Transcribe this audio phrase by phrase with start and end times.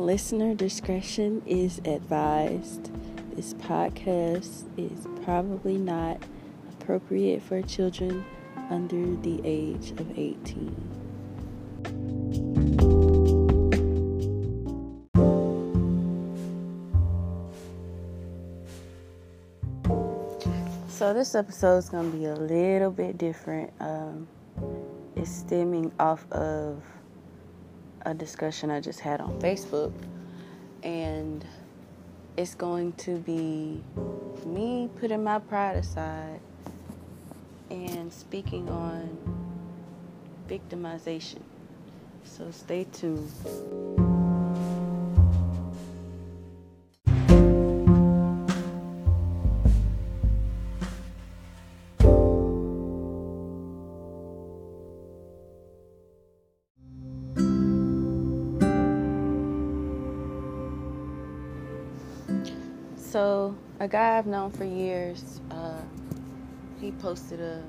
[0.00, 2.90] Listener discretion is advised.
[3.36, 6.22] This podcast is probably not
[6.70, 8.24] appropriate for children
[8.70, 10.74] under the age of 18.
[20.88, 23.70] So, this episode is going to be a little bit different.
[23.80, 24.26] Um,
[25.14, 26.82] it's stemming off of
[28.02, 29.92] a discussion I just had on Facebook,
[30.82, 31.44] and
[32.36, 33.82] it's going to be
[34.46, 36.40] me putting my pride aside
[37.70, 39.18] and speaking on
[40.48, 41.42] victimization.
[42.24, 43.99] So stay tuned.
[63.90, 65.82] Guy I've known for years, uh,
[66.80, 67.62] he posted a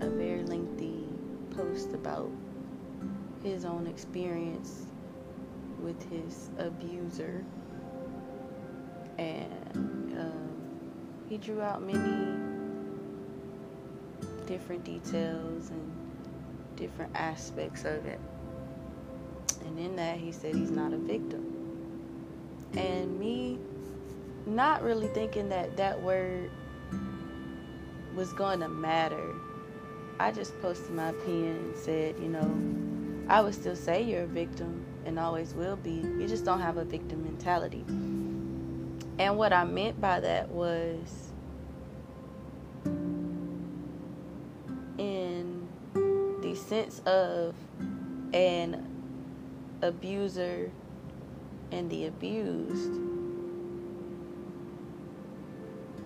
[0.00, 1.04] a very lengthy
[1.50, 2.30] post about
[3.42, 4.86] his own experience
[5.80, 7.44] with his abuser,
[9.18, 10.50] and um,
[11.28, 12.38] he drew out many
[14.46, 15.92] different details and
[16.76, 18.20] different aspects of it.
[19.66, 21.52] And in that, he said he's not a victim
[22.74, 23.58] and me
[24.46, 26.50] not really thinking that that word
[28.14, 29.34] was going to matter.
[30.18, 34.26] I just posted my opinion and said, you know, I would still say you're a
[34.26, 35.90] victim and always will be.
[35.90, 37.84] You just don't have a victim mentality.
[39.18, 41.30] And what I meant by that was
[44.98, 45.68] in
[46.42, 47.54] the sense of
[48.32, 48.86] an
[49.82, 50.70] abuser
[51.70, 52.92] and the abused,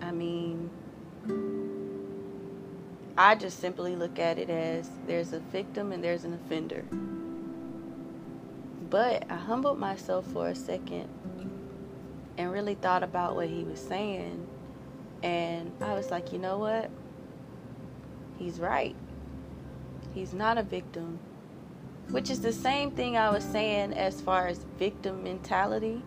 [0.01, 0.69] I mean,
[3.17, 6.83] I just simply look at it as there's a victim and there's an offender.
[8.89, 11.09] But I humbled myself for a second
[12.37, 14.47] and really thought about what he was saying.
[15.23, 16.89] And I was like, you know what?
[18.37, 18.95] He's right.
[20.13, 21.19] He's not a victim
[22.09, 26.01] which is the same thing I was saying as far as victim mentality.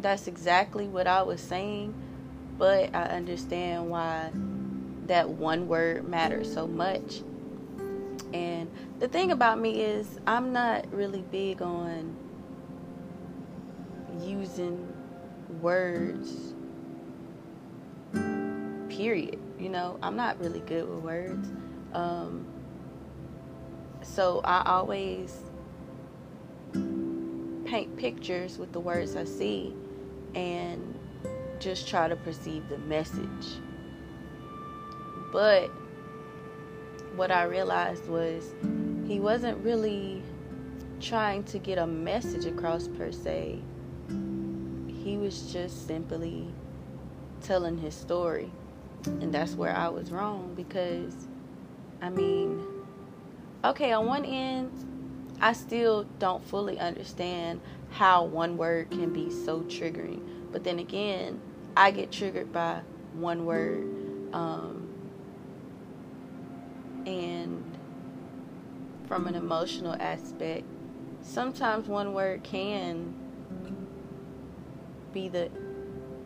[0.00, 1.94] That's exactly what I was saying,
[2.56, 4.30] but I understand why
[5.06, 7.22] that one word matters so much.
[8.32, 12.16] And the thing about me is, I'm not really big on
[14.22, 14.90] using
[15.60, 16.54] words,
[18.88, 19.38] period.
[19.58, 21.48] You know, I'm not really good with words.
[21.92, 22.46] Um,
[24.02, 25.36] so I always
[27.66, 29.74] paint pictures with the words I see
[30.34, 30.94] and
[31.58, 33.60] just try to perceive the message.
[35.32, 35.70] But
[37.16, 38.54] what I realized was
[39.06, 40.22] he wasn't really
[41.00, 43.58] trying to get a message across per se.
[44.08, 46.46] He was just simply
[47.40, 48.50] telling his story.
[49.06, 51.14] And that's where I was wrong because,
[52.02, 52.62] I mean,
[53.64, 54.70] okay, on one end,
[55.40, 57.60] I still don't fully understand
[57.90, 60.20] how one word can be so triggering.
[60.52, 61.40] But then again,
[61.76, 62.80] I get triggered by
[63.14, 63.86] one word.
[64.32, 64.88] Um,
[67.06, 67.64] and
[69.06, 70.64] from an emotional aspect,
[71.22, 73.14] sometimes one word can
[75.12, 75.50] be the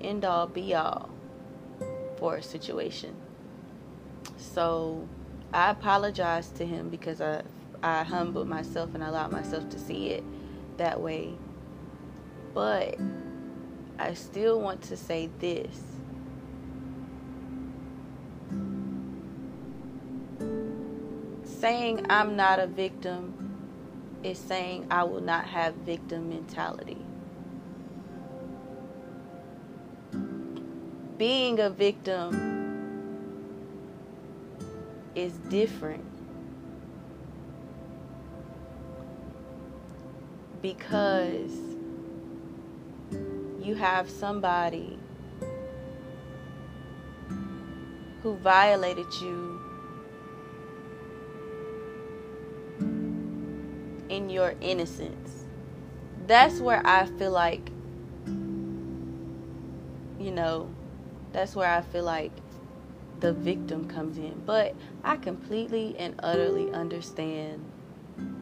[0.00, 1.08] end all be all
[2.18, 3.14] for a situation.
[4.36, 5.08] So,
[5.52, 7.42] I apologized to him because I
[7.82, 10.24] I humbled myself and allowed myself to see it
[10.78, 11.34] that way.
[12.54, 12.96] But
[13.98, 15.76] I still want to say this.
[21.44, 23.44] Saying I'm not a victim
[24.22, 26.96] is saying I will not have victim mentality.
[31.18, 32.54] Being a victim
[35.14, 36.04] is different
[40.62, 41.73] because
[43.64, 44.98] you have somebody
[48.22, 49.60] who violated you
[54.10, 55.46] in your innocence.
[56.26, 57.70] That's where I feel like,
[60.18, 60.70] you know,
[61.32, 62.32] that's where I feel like
[63.20, 64.42] the victim comes in.
[64.44, 67.64] But I completely and utterly understand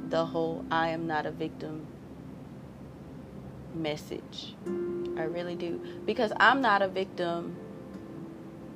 [0.09, 1.87] the whole I am not a victim
[3.75, 4.55] message.
[5.17, 5.81] I really do.
[6.07, 7.57] Because I'm not a victim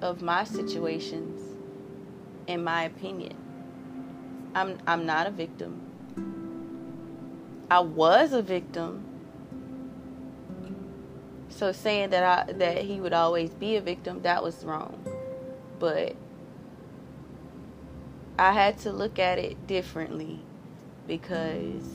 [0.02, 1.40] of my situations,
[2.46, 3.36] in my opinion.
[4.54, 5.82] I'm, I'm not a victim.
[7.70, 9.04] I was a victim.
[11.48, 15.04] So saying that I that he would always be a victim, that was wrong.
[15.78, 16.14] But
[18.38, 20.40] I had to look at it differently
[21.06, 21.88] because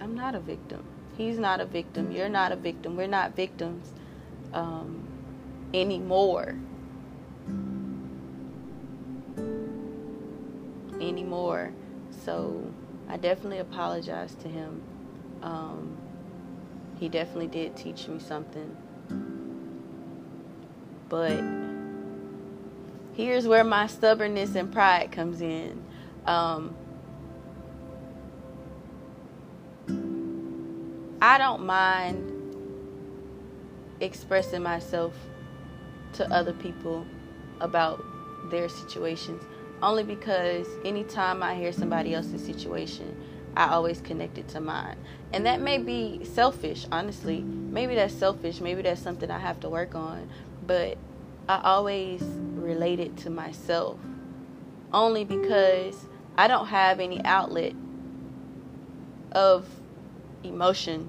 [0.00, 0.84] I'm not a victim.
[1.18, 2.12] He's not a victim.
[2.12, 2.96] You're not a victim.
[2.96, 3.90] We're not victims
[4.54, 5.02] um,
[5.74, 6.54] anymore.
[11.00, 11.72] Anymore.
[12.24, 12.72] So
[13.08, 14.80] I definitely apologize to him.
[15.42, 15.96] Um,
[17.00, 18.76] he definitely did teach me something.
[21.08, 21.42] But
[23.14, 25.82] here's where my stubbornness and pride comes in.
[26.26, 26.76] Um,
[31.20, 32.34] I don't mind
[34.00, 35.14] expressing myself
[36.14, 37.06] to other people
[37.60, 38.04] about
[38.50, 39.42] their situations
[39.82, 43.16] only because anytime I hear somebody else's situation,
[43.56, 44.96] I always connect it to mine.
[45.32, 47.40] And that may be selfish, honestly.
[47.42, 48.60] Maybe that's selfish.
[48.60, 50.28] Maybe that's something I have to work on.
[50.66, 50.98] But
[51.48, 53.98] I always relate it to myself.
[54.92, 56.06] Only because
[56.36, 57.74] I don't have any outlet
[59.32, 59.68] of
[60.48, 61.08] emotion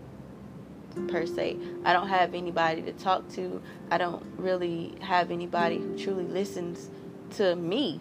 [1.07, 1.57] per se.
[1.85, 3.61] I don't have anybody to talk to.
[3.91, 6.89] I don't really have anybody who truly listens
[7.37, 7.99] to me.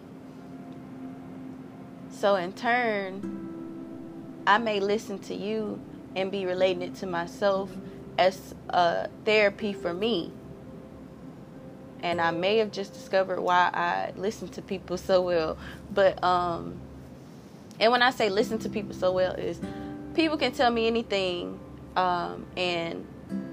[2.11, 5.79] So, in turn, I may listen to you
[6.15, 7.71] and be relating it to myself
[8.17, 10.31] as a therapy for me.
[12.01, 15.57] And I may have just discovered why I listen to people so well.
[15.93, 16.79] But, um,
[17.79, 19.59] and when I say listen to people so well, is
[20.19, 21.57] people can tell me anything
[21.95, 23.07] um, and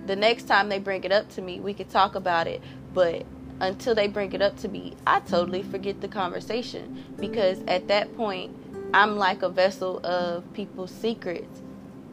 [0.06, 2.60] the next time they bring it up to me, we could talk about it.
[2.92, 3.24] But
[3.60, 8.16] until they bring it up to me, I totally forget the conversation because at that
[8.16, 8.56] point,
[8.92, 11.62] I'm like a vessel of people's secrets.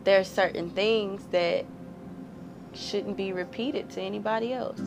[0.04, 1.66] There are certain things that
[2.76, 4.80] shouldn't be repeated to anybody else.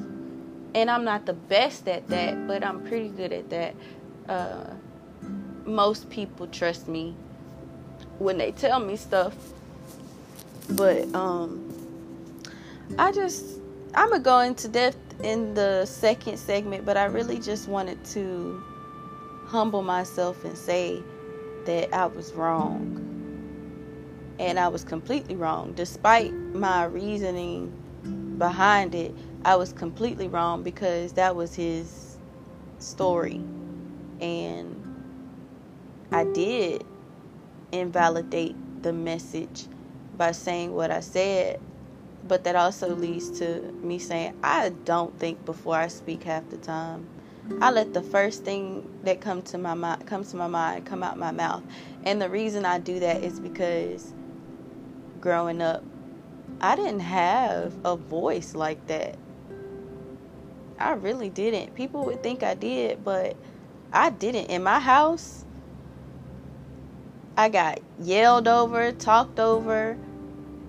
[0.74, 3.74] And I'm not the best at that, but I'm pretty good at that.
[4.28, 4.74] Uh,
[5.64, 7.16] most people trust me
[8.20, 9.34] when they tell me stuff
[10.70, 11.62] but um,
[12.98, 13.60] I just
[13.94, 18.62] I'm gonna go into depth in the second segment, but I really just wanted to
[19.46, 21.02] humble myself and say
[21.64, 23.02] that I was wrong.
[24.38, 25.72] And I was completely wrong.
[25.72, 27.72] Despite my reasoning
[28.38, 29.14] behind it,
[29.46, 32.18] I was completely wrong because that was his
[32.78, 33.40] story.
[34.20, 34.82] And
[36.12, 36.84] I did
[37.72, 39.68] invalidate the message
[40.16, 41.60] by saying what I said,
[42.26, 46.56] but that also leads to me saying I don't think before I speak half the
[46.56, 47.08] time.
[47.60, 51.02] I let the first thing that come to my mind comes to my mind come
[51.02, 51.62] out my mouth.
[52.02, 54.12] And the reason I do that is because
[55.20, 55.84] growing up
[56.60, 59.16] I didn't have a voice like that.
[60.78, 61.74] I really didn't.
[61.74, 63.36] People would think I did, but
[63.92, 64.46] I didn't.
[64.46, 65.44] In my house,
[67.37, 69.99] I got yelled over, talked over,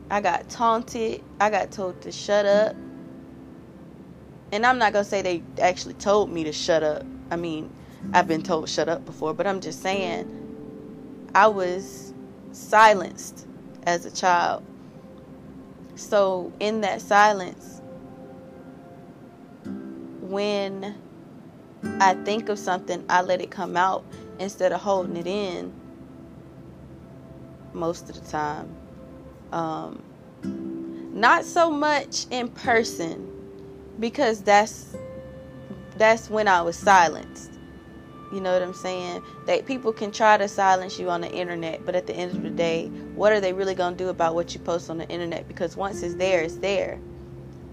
[0.09, 1.23] I got taunted.
[1.39, 2.75] I got told to shut up.
[4.51, 7.05] And I'm not going to say they actually told me to shut up.
[7.29, 7.69] I mean,
[8.13, 10.31] I've been told shut up before, but I'm just saying
[11.35, 12.13] I was
[12.53, 13.45] silenced
[13.83, 14.63] as a child.
[15.95, 17.81] So, in that silence,
[20.21, 20.95] when
[21.99, 24.05] I think of something, I let it come out
[24.39, 25.73] instead of holding it in
[27.73, 28.73] most of the time.
[29.51, 30.01] Um,
[31.13, 33.27] not so much in person
[33.99, 34.95] because that's
[35.97, 37.53] that's when I was silenced.
[38.31, 39.23] You know what I'm saying?
[39.47, 42.43] That people can try to silence you on the internet, but at the end of
[42.43, 45.07] the day, what are they really going to do about what you post on the
[45.07, 45.47] internet?
[45.47, 46.99] Because once it's there, it's there.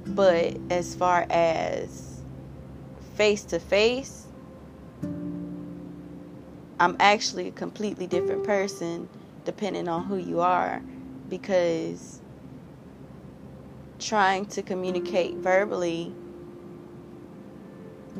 [0.07, 2.23] But as far as
[3.17, 4.27] face to face,
[6.81, 9.09] I'm actually a completely different person
[9.45, 10.81] depending on who you are
[11.29, 12.21] because
[13.99, 16.13] trying to communicate verbally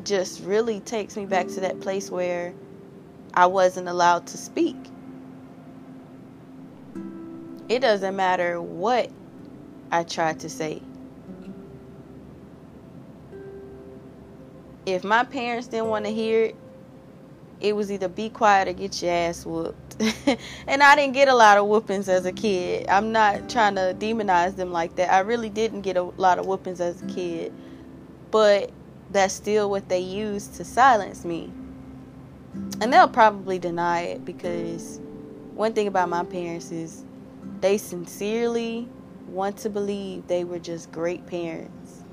[0.03, 2.53] just really takes me back to that place where
[3.33, 4.75] I wasn't allowed to speak.
[7.69, 9.09] It doesn't matter what
[9.91, 10.81] I try to say.
[14.85, 16.55] If my parents didn't want to hear it,
[17.59, 19.84] it was either be quiet or get your ass whooped.
[20.67, 22.87] and I didn't get a lot of whoopings as a kid.
[22.89, 25.11] I'm not trying to demonize them like that.
[25.11, 27.53] I really didn't get a lot of whoopings as a kid.
[28.29, 28.71] But
[29.11, 31.51] that's still what they used to silence me.
[32.81, 34.99] And they'll probably deny it because
[35.53, 37.05] one thing about my parents is
[37.61, 38.89] they sincerely
[39.27, 42.03] want to believe they were just great parents.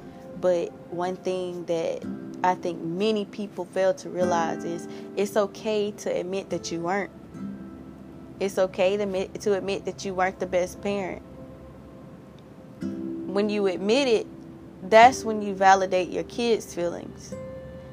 [0.41, 2.05] But one thing that
[2.45, 4.87] I think many people fail to realize is
[5.17, 7.11] it's okay to admit that you weren't.
[8.43, 11.23] It's okay to admit, to admit that you weren't the best parent.
[12.81, 14.27] When you admit it,
[14.91, 17.37] that's when you validate your kids' feelings.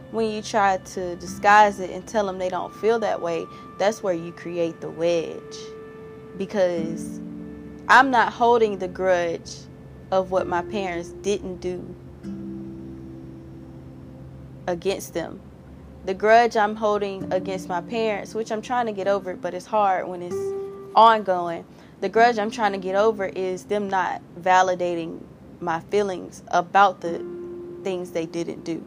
[0.09, 3.45] When you try to disguise it and tell them they don't feel that way,
[3.77, 5.37] that's where you create the wedge.
[6.35, 7.19] Because
[7.87, 9.55] I'm not holding the grudge
[10.09, 11.95] of what my parents didn't do
[14.65, 15.41] against them.
[16.05, 19.65] The grudge I'm holding against my parents, which I'm trying to get over, but it's
[19.65, 20.35] hard when it's
[20.95, 21.65] ongoing.
[22.01, 25.21] The grudge I'm trying to get over is them not validating
[25.59, 27.25] my feelings about the
[27.83, 28.83] things they didn't do.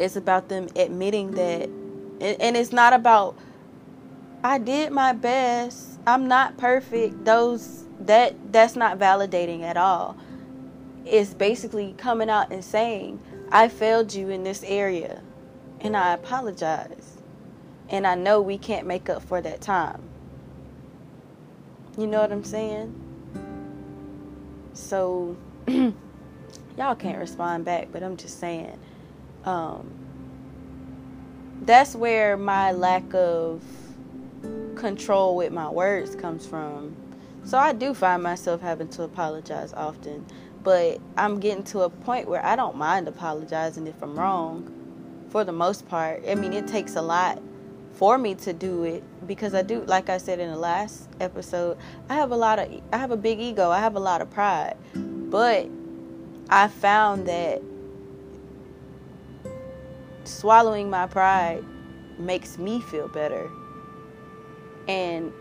[0.00, 1.68] It's about them admitting that,
[2.20, 3.36] and it's not about
[4.44, 6.00] I did my best.
[6.04, 7.24] I'm not perfect.
[7.24, 10.16] Those that that's not validating at all.
[11.04, 13.20] It's basically coming out and saying,
[13.52, 15.22] I failed you in this area
[15.82, 17.18] and I apologize.
[17.88, 20.00] And I know we can't make up for that time.
[21.98, 22.98] You know what I'm saying?
[24.72, 25.36] So
[25.68, 28.78] y'all can't respond back, but I'm just saying
[29.44, 29.92] um,
[31.62, 33.62] that's where my lack of
[34.74, 36.96] control with my words comes from.
[37.44, 40.24] So I do find myself having to apologize often
[40.62, 44.81] but I'm getting to a point where I don't mind apologizing if I'm wrong
[45.32, 46.22] for the most part.
[46.28, 47.42] I mean, it takes a lot
[47.94, 51.78] for me to do it because I do like I said in the last episode,
[52.10, 53.70] I have a lot of I have a big ego.
[53.70, 54.76] I have a lot of pride.
[54.94, 55.68] But
[56.50, 57.62] I found that
[60.24, 61.64] swallowing my pride
[62.18, 63.50] makes me feel better.
[64.86, 65.32] And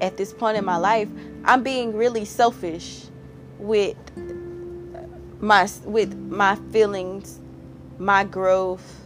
[0.00, 1.10] at this point in my life,
[1.44, 3.02] I'm being really selfish
[3.58, 3.96] with
[5.40, 7.40] my with my feelings,
[7.98, 9.02] my growth,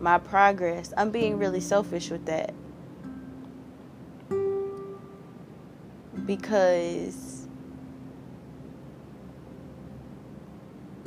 [0.00, 0.92] my progress.
[0.96, 2.54] I'm being really selfish with that.
[6.24, 7.46] Because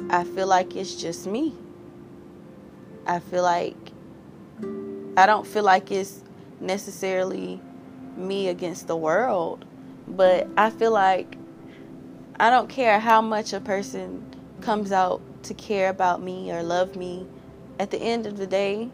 [0.09, 1.53] I feel like it's just me.
[3.05, 3.75] I feel like
[5.17, 6.23] I don't feel like it's
[6.59, 7.59] necessarily
[8.15, 9.65] me against the world,
[10.07, 11.37] but I feel like
[12.39, 14.23] I don't care how much a person
[14.61, 17.27] comes out to care about me or love me.
[17.79, 18.89] At the end of the day,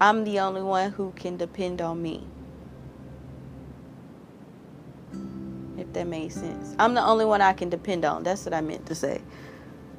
[0.00, 2.24] I'm the only one who can depend on me.
[5.76, 6.74] If that made sense.
[6.78, 8.22] I'm the only one I can depend on.
[8.22, 9.20] That's what I meant to say.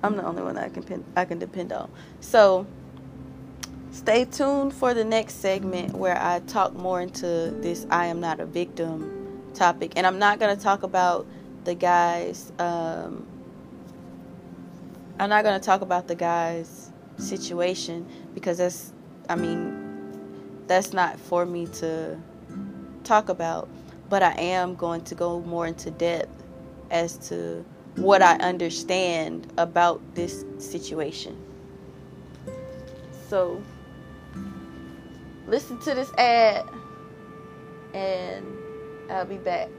[0.03, 1.91] I'm the only one I can I can depend on.
[2.19, 2.65] So,
[3.91, 8.39] stay tuned for the next segment where I talk more into this I am not
[8.39, 9.93] a victim topic.
[9.95, 11.27] And I'm not going to talk about
[11.65, 12.51] the guy's.
[12.57, 13.27] Um,
[15.21, 18.91] I'm not going to talk about the guy's situation because that's,
[19.29, 22.19] I mean, that's not for me to
[23.03, 23.69] talk about.
[24.09, 26.43] But I am going to go more into depth
[26.89, 27.63] as to
[27.97, 31.37] what I understand about this situation.
[33.29, 33.61] So,
[35.45, 36.67] listen to this ad,
[37.93, 38.43] and
[39.07, 39.69] I'll be back.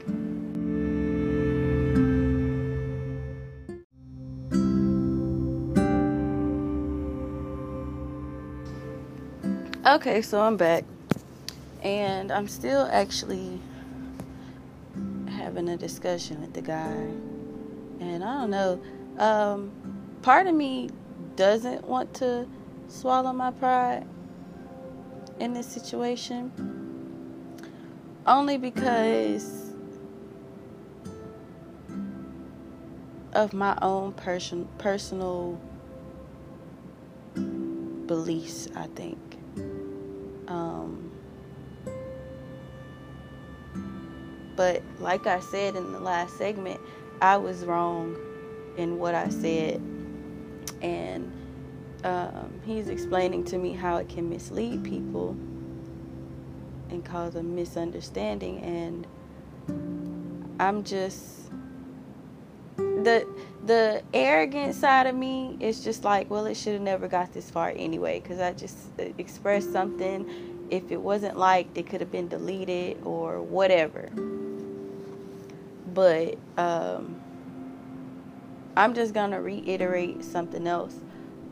[9.93, 10.85] Okay, so I'm back.
[11.83, 13.61] And I'm still actually
[15.29, 17.11] having a discussion with the guy.
[17.99, 18.81] And I don't know.
[19.19, 19.71] Um,
[20.23, 20.89] part of me
[21.35, 22.47] doesn't want to
[22.87, 24.07] swallow my pride
[25.39, 26.51] in this situation.
[28.25, 29.75] Only because
[33.33, 35.61] of my own person personal
[38.07, 39.42] beliefs, I think.
[44.55, 46.79] But like I said in the last segment,
[47.21, 48.15] I was wrong
[48.77, 49.81] in what I said.
[50.81, 51.31] And
[52.03, 55.37] um, he's explaining to me how it can mislead people
[56.89, 58.59] and cause a misunderstanding.
[58.59, 59.07] And
[60.59, 61.49] I'm just
[62.77, 63.27] the
[63.65, 67.49] the arrogant side of me is just like, well, it should have never got this
[67.49, 70.67] far anyway, because I just uh, expressed something.
[70.69, 74.09] If it wasn't liked, it could have been deleted or whatever.
[75.93, 77.21] But um,
[78.75, 80.95] I'm just gonna reiterate something else.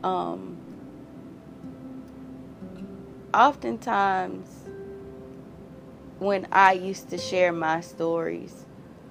[0.02, 0.58] Um,
[3.32, 4.48] oftentimes,
[6.18, 8.64] when I used to share my stories,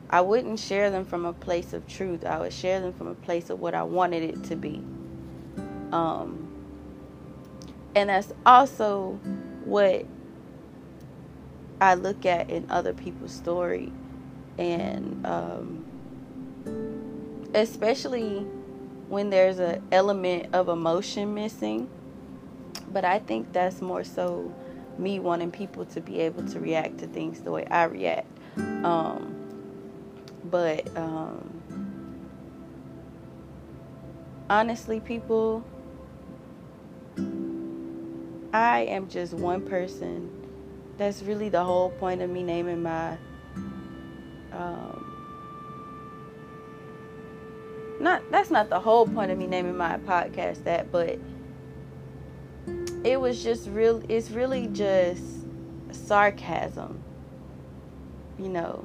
[0.10, 2.26] I wouldn't share them from a place of truth.
[2.26, 4.84] I would share them from a place of what I wanted it to be.
[5.92, 6.48] Um,
[7.96, 9.20] and that's also
[9.66, 10.06] what
[11.80, 13.92] I look at in other people's story.
[14.58, 15.86] And um,
[17.54, 18.46] especially
[19.10, 21.90] when there's an element of emotion missing.
[22.92, 24.54] But I think that's more so
[24.98, 28.28] me wanting people to be able to react to things the way I react.
[28.58, 29.36] Um,
[30.46, 31.62] but um,
[34.50, 35.64] honestly, people,
[38.54, 40.30] I am just one person.
[40.98, 43.18] That's really the whole point of me naming my.
[44.52, 45.06] Um,
[48.00, 51.20] not that's not the whole point of me naming my podcast that, but
[53.04, 54.02] it was just real.
[54.10, 55.24] It's really just
[55.92, 57.04] sarcasm,
[58.38, 58.84] you know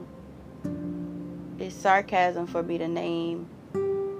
[1.58, 3.48] it's sarcasm for me to name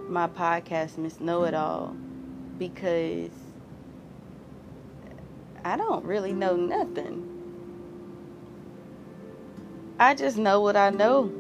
[0.09, 1.95] my podcast Miss Know It All
[2.59, 3.31] because
[5.65, 7.36] I don't really know nothing.
[9.99, 11.33] I just know what I know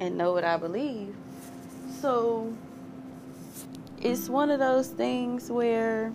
[0.00, 1.14] and know what I believe.
[2.00, 2.52] So
[4.00, 6.12] it's one of those things where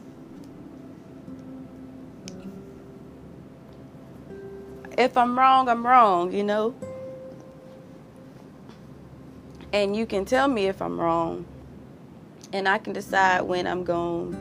[4.98, 6.76] if I'm wrong, I'm wrong, you know?
[9.74, 11.46] and you can tell me if I'm wrong,
[12.54, 14.32] and I can decide when I'm going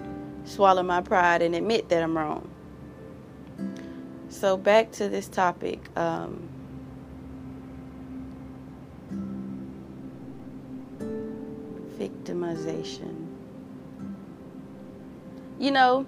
[0.44, 2.48] to swallow my pride and admit that I'm wrong.
[4.28, 5.80] So, back to this topic.
[5.96, 6.48] Um,
[12.02, 13.28] victimization.
[15.58, 16.06] You know,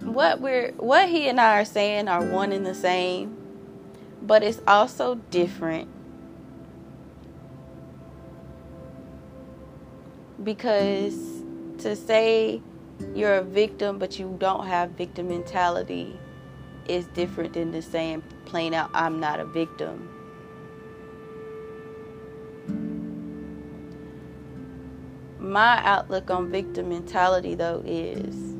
[0.00, 3.36] what we're what he and I are saying are one and the same
[4.22, 5.88] but it's also different
[10.42, 11.14] because
[11.78, 12.60] to say
[13.14, 16.18] you're a victim but you don't have victim mentality
[16.88, 20.09] is different than the saying plain out I'm not a victim.
[25.50, 28.54] My outlook on victim mentality though is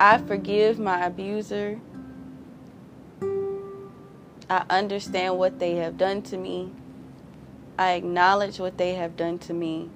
[0.00, 1.78] I forgive my abuser.
[4.50, 6.72] I understand what they have done to me.
[7.78, 9.88] I acknowledge what they have done to me.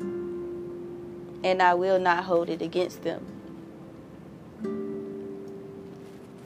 [1.43, 3.27] And I will not hold it against them.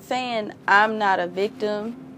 [0.01, 2.09] Saying I'm not a victim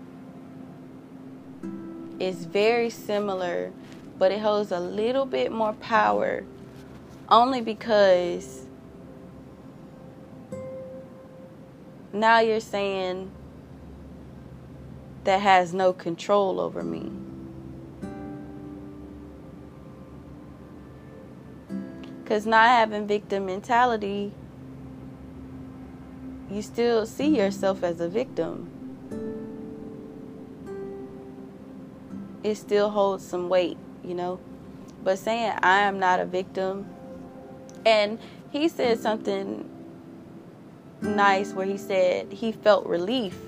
[2.20, 3.72] is very similar,
[4.20, 6.44] but it holds a little bit more power
[7.30, 8.66] only because
[12.12, 13.30] now you're saying
[15.24, 17.10] that has no control over me.
[22.22, 24.34] Because not having victim mentality,
[26.50, 28.68] you still see yourself as a victim.
[32.42, 34.38] It still holds some weight, you know.
[35.02, 36.86] But saying I am not a victim,
[37.86, 38.18] and
[38.50, 39.68] he said something
[41.00, 43.38] nice where he said he felt relief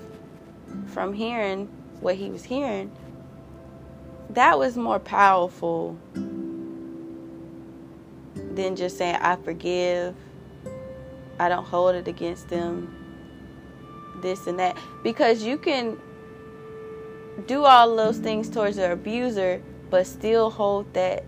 [0.87, 1.67] from hearing
[1.99, 2.91] what he was hearing.
[4.31, 5.97] That was more powerful
[8.55, 10.15] than just saying, I forgive,
[11.39, 12.95] I don't hold it against them,
[14.21, 14.77] this and that.
[15.03, 15.99] Because you can
[17.47, 19.61] do all those things towards the abuser,
[19.93, 21.23] but still hold that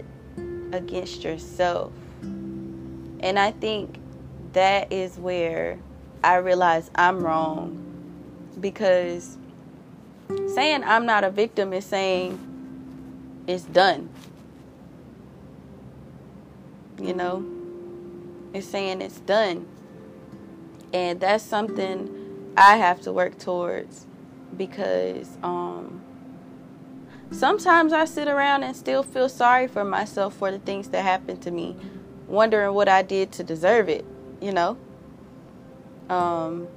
[0.71, 1.93] against yourself.
[2.23, 3.99] And I think
[4.53, 5.77] that is where
[6.23, 7.79] I realize I'm wrong
[8.59, 9.37] because
[10.55, 12.39] saying I'm not a victim is saying
[13.45, 14.09] it's done.
[16.99, 17.45] You know,
[18.51, 19.67] it's saying it's done.
[20.91, 24.07] And that's something I have to work towards
[24.57, 26.01] because um,
[27.31, 31.41] sometimes I sit around and still feel sorry for myself for the things that happened
[31.43, 31.75] to me,
[32.27, 34.05] wondering what I did to deserve it,
[34.41, 34.77] you know?
[36.09, 36.67] Um,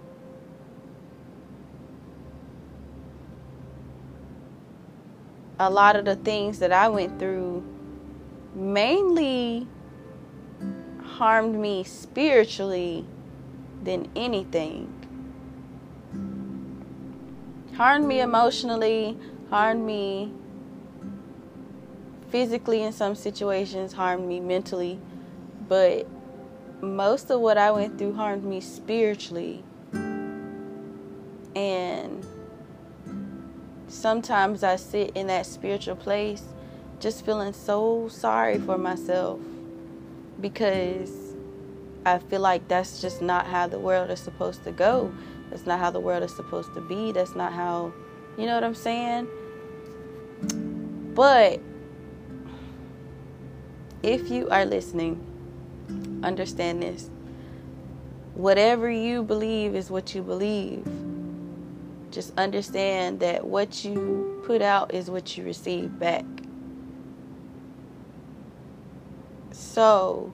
[5.59, 7.65] a lot of the things that I went through
[8.55, 9.67] mainly
[11.03, 13.05] harmed me spiritually
[13.83, 14.95] than anything.
[17.77, 19.17] Harmed me emotionally,
[19.51, 20.33] harmed me
[22.31, 24.99] physically in some situations, harmed me mentally,
[25.69, 26.07] but
[26.81, 29.65] most of what I went through harmed me spiritually.
[31.55, 32.25] And
[33.89, 36.43] sometimes I sit in that spiritual place
[37.01, 39.41] just feeling so sorry for myself
[40.41, 41.11] because
[42.05, 45.13] I feel like that's just not how the world is supposed to go.
[45.51, 47.13] That's not how the world is supposed to be.
[47.13, 47.93] That's not how,
[48.37, 49.29] you know what I'm saying?
[51.15, 51.61] But
[54.03, 55.21] if you are listening,
[56.23, 57.11] understand this.
[58.35, 60.87] Whatever you believe is what you believe.
[62.11, 66.25] Just understand that what you put out is what you receive back.
[69.51, 70.33] So,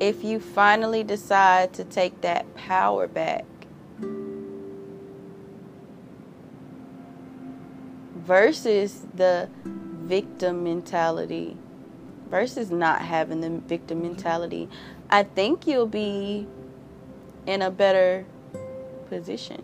[0.00, 3.44] if you finally decide to take that power back,
[8.26, 11.56] versus the victim mentality,
[12.28, 14.68] versus not having the victim mentality,
[15.10, 16.46] I think you'll be
[17.46, 18.26] in a better
[19.08, 19.62] position.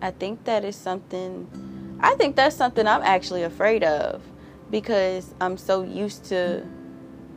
[0.00, 4.22] I think that is something, I think that's something I'm actually afraid of
[4.70, 6.64] because I'm so used to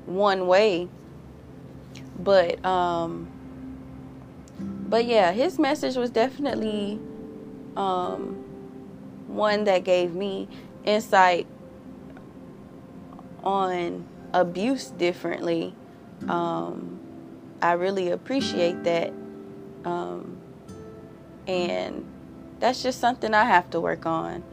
[0.05, 0.89] one way.
[2.19, 3.29] But um
[4.89, 6.99] but yeah, his message was definitely
[7.75, 8.43] um
[9.27, 10.49] one that gave me
[10.85, 11.47] insight
[13.43, 15.75] on abuse differently.
[16.27, 16.99] Um
[17.61, 19.13] I really appreciate that.
[19.85, 20.37] Um
[21.47, 22.05] and
[22.59, 24.43] that's just something I have to work on.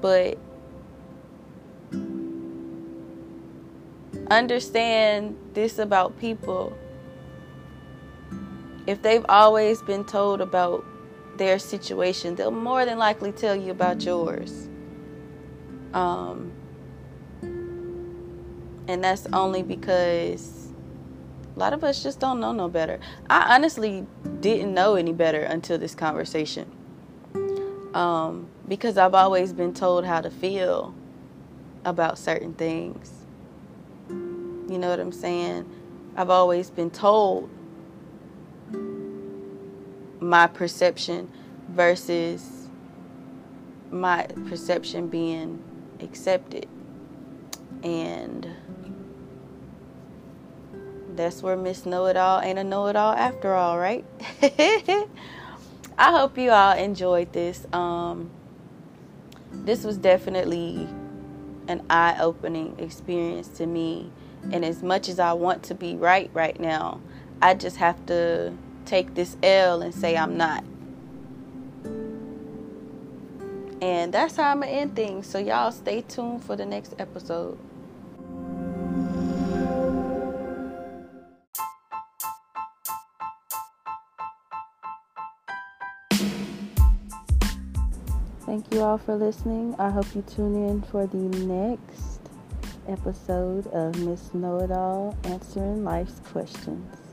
[0.00, 0.38] But
[4.30, 6.76] understand this about people.
[8.86, 10.84] If they've always been told about
[11.36, 14.68] their situation, they'll more than likely tell you about yours.
[15.94, 16.52] Um,
[18.86, 20.68] and that's only because
[21.56, 23.00] a lot of us just don't know no better.
[23.30, 24.06] I honestly
[24.40, 26.70] didn't know any better until this conversation.
[27.94, 30.94] Um, because I've always been told how to feel
[31.84, 33.12] about certain things.
[34.08, 35.70] You know what I'm saying?
[36.16, 37.48] I've always been told
[40.20, 41.30] my perception
[41.68, 42.68] versus
[43.90, 45.62] my perception being
[46.04, 46.68] accepted.
[47.82, 48.48] And
[51.14, 54.04] that's where Miss Know It All ain't a know it all after all, right?
[54.42, 55.06] I
[55.98, 57.66] hope you all enjoyed this.
[57.72, 58.30] Um,
[59.52, 60.88] this was definitely
[61.68, 64.10] an eye opening experience to me
[64.52, 67.00] and as much as I want to be right right now,
[67.40, 68.52] I just have to
[68.84, 70.64] take this L and say I'm not.
[73.84, 75.26] And that's how I'm going to end things.
[75.26, 77.58] So, y'all stay tuned for the next episode.
[88.46, 89.74] Thank you all for listening.
[89.78, 92.20] I hope you tune in for the next
[92.88, 97.03] episode of Miss Know It All Answering Life's Questions.